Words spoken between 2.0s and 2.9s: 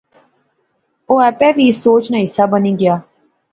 نا حصہ بنی